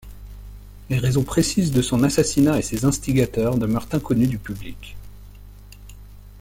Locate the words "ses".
2.63-2.85